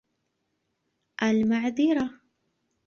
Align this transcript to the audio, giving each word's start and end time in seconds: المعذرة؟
المعذرة؟ 1.23 2.09